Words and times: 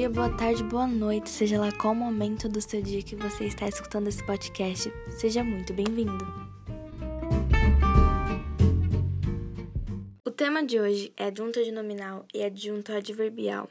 dia, 0.00 0.08
boa 0.08 0.34
tarde, 0.34 0.62
boa 0.64 0.86
noite, 0.86 1.28
seja 1.28 1.60
lá 1.60 1.70
qual 1.72 1.94
momento 1.94 2.48
do 2.48 2.58
seu 2.58 2.80
dia 2.80 3.02
que 3.02 3.14
você 3.14 3.44
está 3.44 3.68
escutando 3.68 4.08
esse 4.08 4.24
podcast, 4.24 4.90
seja 5.10 5.44
muito 5.44 5.74
bem-vindo. 5.74 6.24
O 10.24 10.30
tema 10.30 10.64
de 10.64 10.80
hoje 10.80 11.12
é 11.18 11.26
adjunto 11.26 11.60
adnominal 11.60 12.24
e 12.32 12.42
adjunto 12.42 12.92
adverbial. 12.92 13.68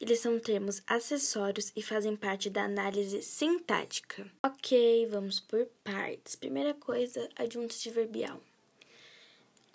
Eles 0.00 0.20
são 0.20 0.38
termos 0.38 0.82
acessórios 0.86 1.70
e 1.76 1.82
fazem 1.82 2.16
parte 2.16 2.48
da 2.48 2.64
análise 2.64 3.20
sintática. 3.20 4.26
Ok, 4.42 5.06
vamos 5.10 5.40
por 5.40 5.66
partes. 5.84 6.36
Primeira 6.36 6.72
coisa, 6.72 7.28
adjunto 7.36 7.74
adverbial. 7.74 8.40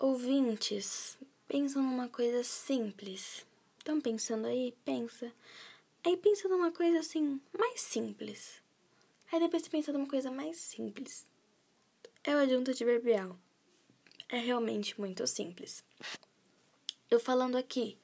Ouvintes, 0.00 1.16
pensam 1.46 1.80
numa 1.80 2.08
coisa 2.08 2.42
simples. 2.42 3.46
Estão 3.78 4.00
pensando 4.00 4.48
aí? 4.48 4.74
Pensa. 4.84 5.30
Aí 6.04 6.16
pensa 6.16 6.48
numa 6.48 6.72
coisa 6.72 6.98
assim, 6.98 7.40
mais 7.56 7.80
simples. 7.80 8.60
Aí 9.30 9.38
depois 9.38 9.62
você 9.62 9.70
pensa 9.70 9.92
numa 9.92 10.08
coisa 10.08 10.30
mais 10.30 10.56
simples. 10.56 11.24
É 12.24 12.34
o 12.34 12.38
adjunto 12.38 12.72
adverbial. 12.72 13.38
É 14.28 14.38
realmente 14.38 14.98
muito 14.98 15.24
simples. 15.26 15.84
Eu 17.08 17.20
falando 17.20 17.56
aqui, 17.56 17.98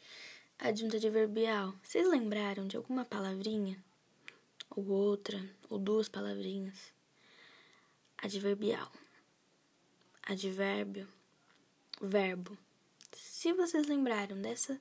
adjunto 0.58 0.96
adverbial, 0.96 1.74
vocês 1.82 2.08
lembraram 2.08 2.68
de 2.68 2.76
alguma 2.76 3.04
palavrinha? 3.04 3.82
Ou 4.70 4.86
outra, 4.88 5.38
ou 5.68 5.78
duas 5.78 6.08
palavrinhas? 6.08 6.92
Adverbial. 8.16 8.92
Advérbio. 10.22 11.08
Verbo. 12.00 12.56
Se 13.12 13.52
vocês 13.52 13.86
lembraram 13.86 14.40
dessa 14.40 14.80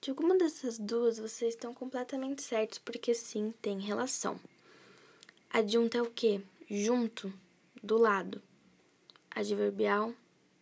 de 0.00 0.10
alguma 0.10 0.36
dessas 0.36 0.78
duas, 0.78 1.18
vocês 1.18 1.54
estão 1.54 1.72
completamente 1.74 2.42
certos, 2.42 2.78
porque 2.78 3.14
sim, 3.14 3.52
tem 3.62 3.80
relação. 3.80 4.38
Adjunto 5.50 5.96
é 5.96 6.02
o 6.02 6.10
quê? 6.10 6.42
Junto, 6.68 7.32
do 7.82 7.96
lado. 7.96 8.42
Adverbial, 9.30 10.14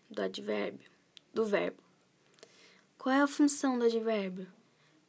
do 0.08 0.22
advérbio, 0.22 0.90
do 1.32 1.44
verbo. 1.44 1.82
Qual 2.96 3.14
é 3.14 3.20
a 3.20 3.26
função 3.26 3.78
do 3.78 3.84
advérbio? 3.84 4.46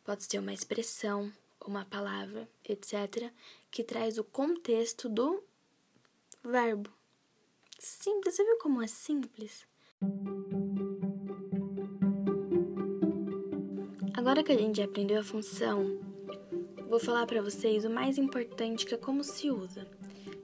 Pode 0.03 0.23
ser 0.23 0.39
uma 0.39 0.53
expressão, 0.53 1.31
uma 1.65 1.85
palavra, 1.85 2.49
etc., 2.67 3.31
que 3.71 3.83
traz 3.83 4.17
o 4.17 4.23
contexto 4.23 5.07
do 5.07 5.43
verbo. 6.43 6.91
Simples, 7.79 8.35
você 8.35 8.43
viu 8.43 8.57
como 8.57 8.81
é 8.81 8.87
simples? 8.87 9.65
Agora 14.25 14.41
que 14.41 14.51
a 14.51 14.57
gente 14.57 14.81
aprendeu 14.81 15.19
a 15.19 15.23
função, 15.23 15.99
vou 16.89 16.99
falar 16.99 17.27
para 17.27 17.43
vocês 17.43 17.85
o 17.85 17.91
mais 17.91 18.17
importante 18.17 18.83
que 18.83 18.95
é 18.95 18.97
como 18.97 19.23
se 19.23 19.51
usa. 19.51 19.87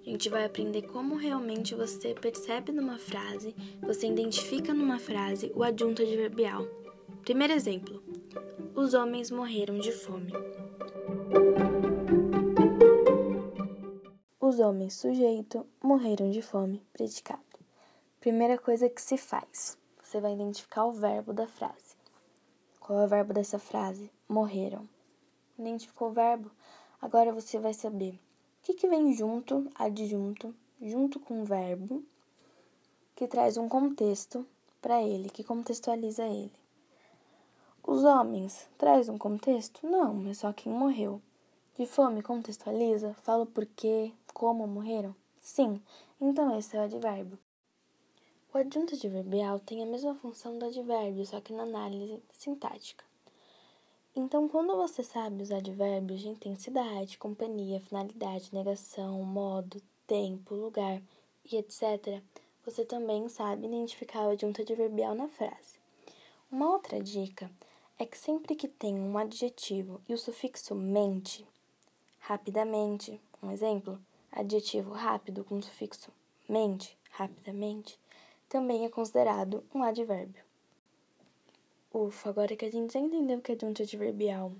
A 0.05 0.07
gente 0.07 0.29
vai 0.29 0.45
aprender 0.45 0.83
como 0.83 1.15
realmente 1.15 1.73
você 1.73 2.13
percebe 2.13 2.71
numa 2.71 2.99
frase, 2.99 3.55
você 3.81 4.05
identifica 4.05 4.71
numa 4.71 4.99
frase 4.99 5.51
o 5.55 5.63
adjunto 5.63 6.03
adverbial. 6.03 6.63
Primeiro 7.23 7.53
exemplo: 7.53 8.03
os 8.75 8.93
homens 8.93 9.31
morreram 9.31 9.79
de 9.79 9.91
fome. 9.91 10.31
Os 14.39 14.59
homens 14.59 14.93
sujeito 14.93 15.65
morreram 15.81 16.29
de 16.29 16.43
fome, 16.43 16.83
predicado. 16.93 17.41
Primeira 18.19 18.59
coisa 18.59 18.87
que 18.87 19.01
se 19.01 19.17
faz: 19.17 19.75
você 20.03 20.21
vai 20.21 20.35
identificar 20.35 20.85
o 20.85 20.91
verbo 20.91 21.33
da 21.33 21.47
frase. 21.47 21.99
Qual 22.91 22.99
é 22.99 23.05
o 23.05 23.07
verbo 23.07 23.33
dessa 23.33 23.57
frase? 23.57 24.11
Morreram. 24.27 24.85
Identificou 25.57 26.09
o 26.09 26.11
verbo? 26.11 26.51
Agora 27.01 27.31
você 27.31 27.57
vai 27.57 27.73
saber 27.73 28.15
o 28.15 28.19
que, 28.63 28.73
que 28.73 28.85
vem 28.85 29.13
junto, 29.13 29.71
adjunto, 29.75 30.53
junto 30.81 31.17
com 31.17 31.41
o 31.41 31.45
verbo, 31.45 32.03
que 33.15 33.29
traz 33.29 33.55
um 33.55 33.69
contexto 33.69 34.45
para 34.81 35.01
ele, 35.01 35.29
que 35.29 35.41
contextualiza 35.41 36.25
ele. 36.25 36.51
Os 37.81 38.03
homens 38.03 38.67
traz 38.77 39.07
um 39.07 39.17
contexto? 39.17 39.87
Não, 39.87 40.27
é 40.29 40.33
só 40.33 40.51
quem 40.51 40.73
morreu. 40.73 41.21
De 41.79 41.85
fome 41.85 42.21
contextualiza? 42.21 43.15
Fala 43.21 43.43
o 43.43 43.47
porquê, 43.47 44.11
como 44.33 44.67
morreram? 44.67 45.15
Sim, 45.39 45.81
então 46.19 46.59
esse 46.59 46.75
é 46.75 46.81
o 46.81 46.83
advérbio. 46.83 47.39
O 48.53 48.57
adjunto 48.57 48.95
adverbial 48.95 49.59
tem 49.59 49.81
a 49.81 49.85
mesma 49.85 50.13
função 50.15 50.59
do 50.59 50.65
advérbio, 50.65 51.25
só 51.25 51.39
que 51.39 51.53
na 51.53 51.63
análise 51.63 52.21
sintática. 52.33 53.05
Então, 54.13 54.49
quando 54.49 54.75
você 54.75 55.01
sabe 55.01 55.41
os 55.41 55.53
advérbios 55.53 56.19
de 56.19 56.27
intensidade, 56.27 57.17
companhia, 57.17 57.79
finalidade, 57.79 58.53
negação, 58.53 59.23
modo, 59.23 59.81
tempo, 60.05 60.53
lugar 60.53 61.01
e 61.49 61.55
etc., 61.55 62.21
você 62.65 62.83
também 62.83 63.29
sabe 63.29 63.67
identificar 63.67 64.25
o 64.25 64.31
adjunto 64.31 64.61
adverbial 64.61 65.15
na 65.15 65.29
frase. 65.29 65.79
Uma 66.51 66.73
outra 66.73 67.01
dica 67.01 67.49
é 67.97 68.05
que 68.05 68.17
sempre 68.17 68.53
que 68.53 68.67
tem 68.67 68.95
um 68.95 69.17
adjetivo 69.17 70.01
e 70.09 70.13
o 70.13 70.17
sufixo 70.17 70.75
mente, 70.75 71.47
rapidamente, 72.19 73.17
um 73.41 73.49
exemplo, 73.49 73.97
adjetivo 74.29 74.91
rápido 74.91 75.45
com 75.45 75.61
sufixo 75.61 76.11
mente, 76.49 76.97
rapidamente, 77.11 77.97
também 78.51 78.83
é 78.83 78.89
considerado 78.89 79.63
um 79.73 79.81
advérbio. 79.81 80.43
Ufa, 81.93 82.29
agora 82.29 82.53
que 82.53 82.65
a 82.65 82.69
gente 82.69 82.91
já 82.91 82.99
entendeu 82.99 83.37
o 83.37 83.41
que 83.41 83.53
é 83.53 83.55
adjunto 83.55 83.81
adverbial, 83.81 84.51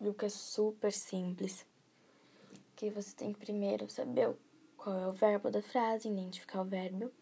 viu 0.00 0.14
que 0.14 0.24
é 0.24 0.28
super 0.30 0.90
simples, 0.90 1.66
que 2.74 2.88
você 2.88 3.14
tem 3.14 3.34
que 3.34 3.38
primeiro 3.38 3.90
saber 3.90 4.34
qual 4.74 4.98
é 4.98 5.06
o 5.06 5.12
verbo 5.12 5.50
da 5.50 5.60
frase, 5.60 6.08
identificar 6.08 6.62
o 6.62 6.64
verbo, 6.64 7.12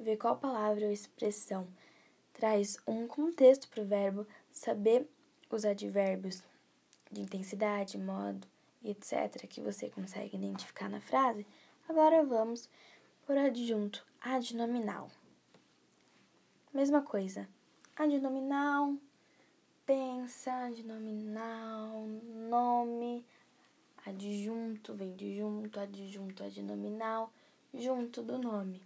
ver 0.00 0.16
qual 0.16 0.36
palavra 0.36 0.86
ou 0.86 0.90
expressão 0.90 1.68
traz 2.32 2.76
um 2.84 3.06
contexto 3.06 3.68
para 3.68 3.82
o 3.82 3.86
verbo, 3.86 4.26
saber 4.50 5.08
os 5.48 5.64
advérbios 5.64 6.42
de 7.08 7.20
intensidade, 7.20 7.96
modo 7.96 8.48
etc. 8.84 9.46
que 9.48 9.60
você 9.60 9.88
consegue 9.90 10.36
identificar 10.36 10.88
na 10.88 11.00
frase. 11.00 11.46
Agora 11.88 12.24
vamos 12.24 12.68
por 13.24 13.38
adjunto 13.38 14.04
adnominal. 14.20 15.08
Mesma 16.76 17.00
coisa. 17.00 17.48
Adnominal, 17.96 18.96
pensa, 19.86 20.52
adnominal, 20.66 22.06
nome, 22.50 23.24
adjunto, 24.04 24.92
vem 24.92 25.16
de 25.16 25.38
junto, 25.38 25.80
adjunto, 25.80 26.44
adnominal, 26.44 27.32
junto 27.72 28.22
do 28.22 28.36
nome. 28.36 28.82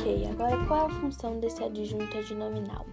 Ok, 0.00 0.26
agora 0.32 0.66
qual 0.66 0.80
é 0.80 0.86
a 0.86 1.00
função 1.00 1.38
desse 1.38 1.62
adjunto 1.62 2.18
adnominal? 2.18 2.84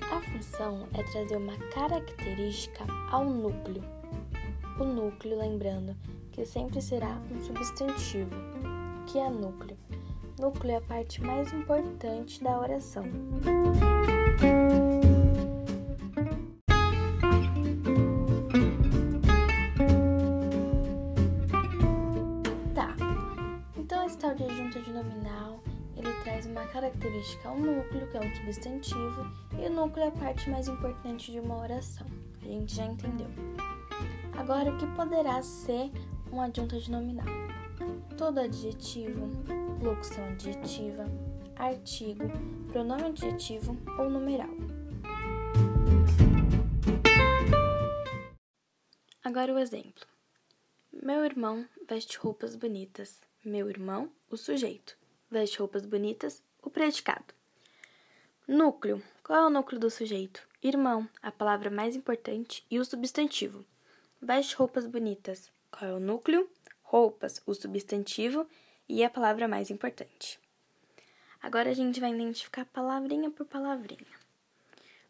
A 0.00 0.18
função 0.32 0.88
é 0.94 1.02
trazer 1.02 1.36
uma 1.36 1.58
característica 1.74 2.86
ao 3.10 3.26
núcleo. 3.26 3.84
O 4.80 4.84
núcleo, 4.84 5.38
lembrando, 5.38 5.94
que 6.32 6.46
sempre 6.46 6.80
será 6.80 7.20
um 7.30 7.40
substantivo, 7.44 8.30
que 9.06 9.18
é 9.18 9.28
núcleo. 9.28 9.76
Núcleo 10.40 10.72
é 10.72 10.76
a 10.76 10.80
parte 10.80 11.22
mais 11.22 11.52
importante 11.52 12.42
da 12.42 12.58
oração. 12.58 13.04
Tá. 22.74 22.96
Então 23.76 24.06
esse 24.06 24.16
tal 24.16 24.34
de 24.34 24.44
adjunto 24.44 24.90
nominal, 24.90 25.60
ele 25.94 26.10
traz 26.24 26.46
uma 26.46 26.64
característica 26.64 27.46
ao 27.46 27.58
núcleo, 27.58 28.08
que 28.10 28.16
é 28.16 28.20
um 28.20 28.34
substantivo, 28.36 29.26
e 29.60 29.66
o 29.66 29.70
núcleo 29.70 30.06
é 30.06 30.08
a 30.08 30.12
parte 30.12 30.48
mais 30.48 30.66
importante 30.66 31.30
de 31.30 31.38
uma 31.38 31.60
oração. 31.60 32.06
A 32.40 32.46
gente 32.46 32.74
já 32.74 32.86
entendeu. 32.86 33.28
Agora, 34.36 34.72
o 34.72 34.78
que 34.78 34.86
poderá 34.96 35.40
ser 35.42 35.92
um 36.32 36.40
adjunto 36.40 36.76
adnominal. 36.76 37.26
Todo 38.16 38.40
adjetivo, 38.40 39.28
locução 39.82 40.24
adjetiva, 40.24 41.04
artigo, 41.56 42.24
pronome 42.72 43.04
adjetivo 43.04 43.76
ou 43.98 44.08
numeral. 44.08 44.50
Agora 49.22 49.52
o 49.52 49.58
exemplo. 49.58 50.06
Meu 50.90 51.24
irmão 51.24 51.66
veste 51.88 52.18
roupas 52.18 52.56
bonitas. 52.56 53.20
Meu 53.44 53.68
irmão, 53.68 54.10
o 54.30 54.36
sujeito. 54.36 54.96
Veste 55.30 55.58
roupas 55.58 55.84
bonitas, 55.84 56.42
o 56.62 56.70
predicado. 56.70 57.34
Núcleo. 58.48 59.02
Qual 59.22 59.38
é 59.38 59.46
o 59.46 59.50
núcleo 59.50 59.80
do 59.80 59.90
sujeito? 59.90 60.46
Irmão, 60.62 61.08
a 61.20 61.30
palavra 61.30 61.70
mais 61.70 61.94
importante, 61.94 62.64
e 62.70 62.78
o 62.78 62.84
substantivo. 62.84 63.64
Veste 64.20 64.54
roupas 64.54 64.86
bonitas. 64.86 65.51
Qual 65.72 65.90
é 65.90 65.94
o 65.94 65.98
núcleo? 65.98 66.48
Roupas, 66.82 67.42
o 67.46 67.54
substantivo 67.54 68.46
e 68.86 69.02
a 69.02 69.08
palavra 69.08 69.48
mais 69.48 69.70
importante. 69.70 70.38
Agora 71.42 71.70
a 71.70 71.74
gente 71.74 71.98
vai 71.98 72.12
identificar 72.12 72.66
palavrinha 72.66 73.30
por 73.30 73.46
palavrinha. 73.46 74.20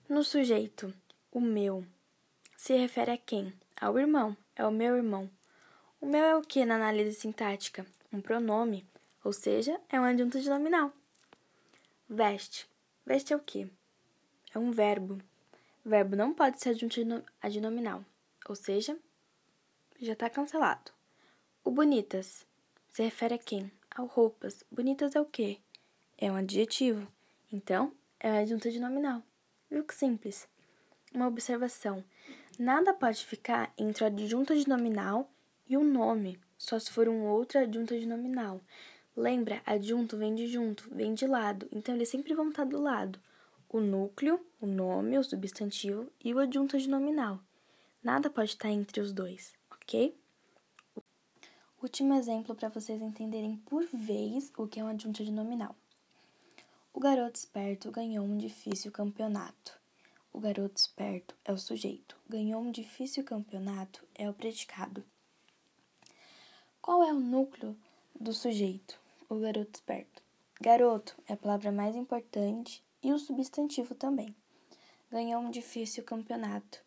No 0.09 0.23
sujeito, 0.23 0.95
o 1.33 1.41
meu 1.41 1.85
se 2.57 2.77
refere 2.77 3.11
a 3.11 3.19
quem? 3.19 3.53
Ao 3.79 3.99
irmão, 3.99 4.37
é 4.55 4.65
o 4.65 4.71
meu 4.71 4.97
irmão. 4.97 5.29
O 6.01 6.07
meu 6.07 6.25
é 6.25 6.37
o 6.37 6.43
que 6.43 6.65
na 6.65 6.77
análise 6.77 7.17
sintática? 7.17 7.85
Um 8.13 8.21
pronome, 8.21 8.87
ou 9.25 9.33
seja, 9.33 9.81
é 9.89 10.01
um 10.01 10.05
adjunto 10.05 10.41
de 10.41 10.49
nominal. 10.49 10.93
Veste. 12.09 12.69
Veste 13.05 13.33
é 13.33 13.37
o 13.37 13.41
que? 13.41 13.69
É 14.55 14.59
um 14.59 14.71
verbo. 14.71 15.19
verbo 15.85 16.15
não 16.15 16.33
pode 16.33 16.61
ser 16.61 16.71
adjunto 16.71 17.01
adnominal, 17.43 18.05
ou 18.49 18.55
seja, 18.55 18.97
já 20.03 20.15
está 20.15 20.29
cancelado. 20.29 20.91
O 21.65 21.71
bonitas 21.71 22.45
se 22.89 23.05
refere 23.05 23.35
a 23.35 23.39
quem? 23.39 23.71
Ao 23.95 24.07
roupas. 24.07 24.65
Bonitas 24.71 25.15
é 25.15 25.21
o 25.21 25.25
que? 25.25 25.61
É 26.19 26.31
um 26.31 26.35
adjetivo. 26.35 27.07
Então, 27.53 27.93
é 28.19 28.33
um 28.33 28.37
adjunto 28.37 28.71
de 28.71 28.81
nominal. 28.81 29.23
Viu 29.71 29.85
que 29.85 29.95
simples? 29.95 30.49
Uma 31.15 31.29
observação. 31.29 32.05
Nada 32.59 32.93
pode 32.93 33.25
ficar 33.25 33.73
entre 33.79 34.03
o 34.03 34.07
adjunto 34.07 34.57
de 34.57 34.69
nominal 34.69 35.31
e 35.69 35.77
o 35.77 35.85
nome, 35.85 36.39
só 36.59 36.79
se 36.79 36.91
for 36.91 37.09
um 37.09 37.23
outro 37.25 37.61
adjunto 37.61 37.99
de 37.99 38.07
nominal. 38.07 38.61
Lembra, 39.17 39.63
adjunto 39.65 40.17
vem 40.17 40.35
de 40.35 40.47
junto, 40.49 40.89
vem 40.95 41.15
de 41.15 41.27
lado, 41.27 41.69
então 41.71 41.95
eles 41.95 42.09
sempre 42.09 42.35
vão 42.35 42.49
estar 42.49 42.65
do 42.65 42.81
lado. 42.81 43.21
O 43.69 43.81
núcleo, 43.81 44.45
o 44.61 44.67
nome, 44.67 45.17
o 45.17 45.25
substantivo 45.25 46.11
e 46.23 46.35
o 46.35 46.39
adjunto 46.39 46.77
de 46.77 46.89
nominal. 46.89 47.41
Nada 48.03 48.29
pode 48.29 48.51
estar 48.51 48.69
entre 48.69 49.01
os 49.01 49.13
dois, 49.13 49.55
ok? 49.83 50.17
Último 51.83 52.15
exemplo 52.15 52.55
para 52.55 52.69
vocês 52.69 53.03
entenderem 53.03 53.57
por 53.67 53.85
vez 53.87 54.53
o 54.57 54.69
que 54.69 54.79
é 54.79 54.85
um 54.85 54.89
adjunto 54.89 55.25
de 55.25 55.33
nominal. 55.33 55.75
O 56.95 57.01
garoto 57.01 57.37
esperto 57.37 57.91
ganhou 57.91 58.25
um 58.25 58.39
difícil 58.39 58.93
campeonato. 58.93 59.81
O 60.33 60.39
garoto 60.39 60.79
esperto 60.79 61.35
é 61.45 61.53
o 61.53 61.59
sujeito. 61.59 62.17
Ganhou 62.29 62.63
um 62.63 62.71
difícil 62.71 63.25
campeonato 63.25 64.07
é 64.15 64.31
o 64.31 64.35
predicado. 64.35 65.05
Qual 66.81 67.03
é 67.03 67.13
o 67.13 67.19
núcleo 67.19 67.77
do 68.19 68.33
sujeito? 68.33 68.99
O 69.29 69.41
garoto 69.41 69.75
esperto. 69.75 70.23
Garoto 70.61 71.17
é 71.27 71.33
a 71.33 71.37
palavra 71.37 71.73
mais 71.73 71.97
importante 71.97 72.83
e 73.03 73.13
o 73.13 73.19
substantivo 73.19 73.95
também. 73.95 74.35
Ganhou 75.11 75.43
um 75.43 75.51
difícil 75.51 76.05
campeonato. 76.05 76.81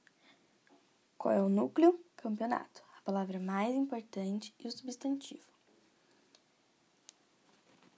Qual 1.18 1.33
é 1.33 1.42
o 1.42 1.50
núcleo? 1.50 2.00
Campeonato. 2.15 2.84
Palavra 3.06 3.40
mais 3.40 3.75
importante 3.75 4.52
e 4.57 4.68
o 4.68 4.72
substantivo. 4.72 5.46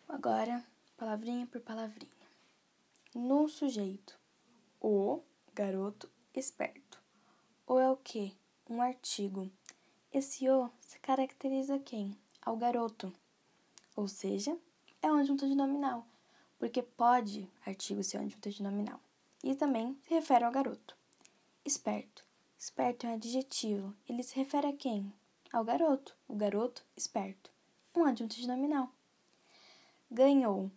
Agora 0.06 0.62
palavrinha 0.98 1.48
por 1.48 1.62
palavrinha. 1.62 2.12
No 3.16 3.48
sujeito, 3.48 4.20
o 4.82 5.22
garoto 5.54 6.12
esperto. 6.36 7.02
O 7.66 7.80
é 7.80 7.90
o 7.90 7.96
que? 7.96 8.38
Um 8.70 8.82
artigo. 8.82 9.50
Esse 10.12 10.50
o 10.50 10.70
se 10.82 11.00
caracteriza 11.00 11.80
quem? 11.80 12.20
Ao 12.42 12.58
garoto. 12.58 13.14
Ou 13.96 14.10
seja, 14.10 14.58
é 15.02 15.10
um 15.10 15.20
adjunto 15.20 15.48
de 15.48 15.56
nominal, 15.56 16.06
porque 16.60 16.84
pode 16.84 17.50
artigo 17.66 18.04
ser 18.04 18.18
um 18.18 18.26
adjunto 18.26 18.50
de 18.50 18.62
nominal. 18.62 19.00
E 19.42 19.56
também 19.56 19.98
se 20.02 20.14
refere 20.14 20.44
ao 20.44 20.52
garoto. 20.52 20.98
Esperto. 21.64 22.27
Esperto 22.60 23.06
é 23.06 23.12
um 23.12 23.14
adjetivo. 23.14 23.96
Ele 24.10 24.24
se 24.24 24.36
refere 24.36 24.66
a 24.66 24.74
quem? 24.74 25.14
Ao 25.54 25.64
garoto. 25.64 26.18
O 26.28 26.36
garoto 26.36 26.84
esperto. 26.96 27.52
Um 27.96 28.04
adjunto 28.04 28.36
de 28.36 28.48
nominal. 28.48 28.90
Ganhou. 30.10 30.72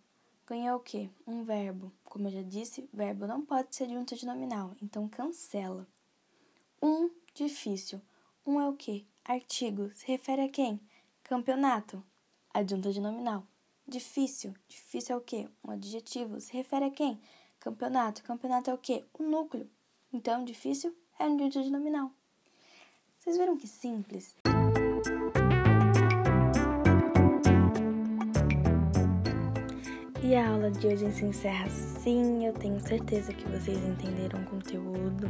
Ganhou 0.45 0.77
o 0.77 0.79
quê? 0.79 1.09
Um 1.25 1.43
verbo. 1.43 1.91
Como 2.03 2.27
eu 2.27 2.31
já 2.31 2.43
disse, 2.43 2.87
verbo 2.93 3.25
não 3.25 3.43
pode 3.43 3.75
ser 3.75 3.89
junto 3.89 4.15
de 4.15 4.27
nominal, 4.27 4.75
então 4.79 5.09
cancela. 5.09 5.87
Um, 6.79 7.09
difícil. 7.33 7.99
Um 8.45 8.61
é 8.61 8.69
o 8.69 8.75
quê? 8.75 9.03
Artigo. 9.25 9.89
Se 9.95 10.05
refere 10.05 10.43
a 10.43 10.49
quem? 10.49 10.79
Campeonato. 11.23 12.03
Adjunta 12.53 12.93
de 12.93 13.01
nominal. 13.01 13.43
Difícil. 13.87 14.53
Difícil 14.67 15.15
é 15.15 15.17
o 15.17 15.21
quê? 15.21 15.49
Um 15.63 15.71
adjetivo. 15.71 16.39
Se 16.39 16.53
refere 16.53 16.85
a 16.85 16.91
quem? 16.91 17.19
Campeonato. 17.59 18.21
Campeonato 18.21 18.69
é 18.69 18.73
o 18.73 18.77
quê? 18.77 19.03
Um 19.19 19.27
núcleo. 19.27 19.67
Então, 20.13 20.45
difícil 20.45 20.95
é 21.21 21.25
um 21.25 21.35
adjunto 21.35 21.61
de 21.61 21.71
nominal. 21.71 22.11
Vocês 23.19 23.37
viram 23.37 23.55
que 23.55 23.67
simples? 23.67 24.35
E 30.23 30.35
a 30.35 30.49
aula 30.49 30.71
de 30.71 30.87
hoje 30.87 31.11
se 31.11 31.25
encerra 31.25 31.65
assim. 31.65 32.45
Eu 32.45 32.53
tenho 32.53 32.79
certeza 32.79 33.33
que 33.33 33.47
vocês 33.49 33.77
entenderam 33.83 34.41
o 34.41 34.45
conteúdo. 34.45 35.27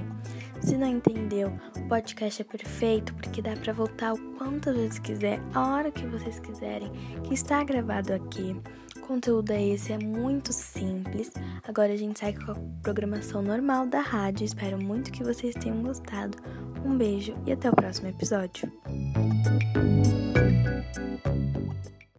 Se 0.61 0.77
não 0.77 0.87
entendeu, 0.87 1.51
o 1.75 1.87
podcast 1.89 2.41
é 2.41 2.45
perfeito 2.45 3.13
porque 3.15 3.41
dá 3.41 3.55
para 3.57 3.73
voltar 3.73 4.13
o 4.13 4.35
quantas 4.37 4.75
vezes 4.75 4.99
quiser, 4.99 5.41
a 5.53 5.73
hora 5.73 5.91
que 5.91 6.05
vocês 6.07 6.39
quiserem, 6.39 6.89
que 7.23 7.33
está 7.33 7.63
gravado 7.63 8.13
aqui. 8.13 8.55
Conteúdo 9.11 9.51
é 9.51 9.61
esse, 9.61 9.91
é 9.91 9.97
muito 9.97 10.53
simples. 10.53 11.33
Agora 11.67 11.91
a 11.91 11.97
gente 11.97 12.17
segue 12.17 12.45
com 12.45 12.53
a 12.53 12.55
programação 12.81 13.41
normal 13.41 13.85
da 13.85 13.99
rádio. 13.99 14.45
Espero 14.45 14.81
muito 14.81 15.11
que 15.11 15.21
vocês 15.21 15.53
tenham 15.53 15.83
gostado. 15.83 16.37
Um 16.85 16.97
beijo 16.97 17.35
e 17.45 17.51
até 17.51 17.69
o 17.69 17.75
próximo 17.75 18.07
episódio. 18.07 18.71